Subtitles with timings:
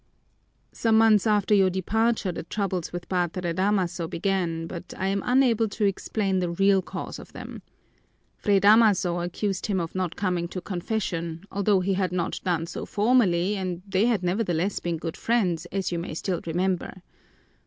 [0.71, 5.69] "Some months after your departure the troubles with Padre Damaso began, but I am unable
[5.69, 7.61] to explain the real cause of them.
[8.35, 12.83] Fray Damaso accused him of not coming to confession, although he had not done so
[12.87, 17.03] formerly and they had nevertheless been good friends, as you may still remember.